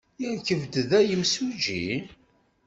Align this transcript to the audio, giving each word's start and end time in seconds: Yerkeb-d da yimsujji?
Yerkeb-d 0.21 0.73
da 0.89 0.99
yimsujji? 1.07 1.85